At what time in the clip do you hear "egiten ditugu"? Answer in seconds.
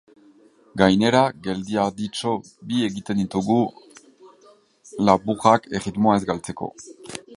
2.87-3.59